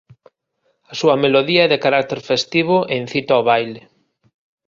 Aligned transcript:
A 0.91 0.93
súa 0.99 1.15
melodía 1.23 1.61
é 1.67 1.71
de 1.73 1.81
carácter 1.85 2.19
festivo 2.31 2.75
e 2.91 2.93
incita 3.03 3.31
ao 3.35 3.45
baile. 3.49 3.81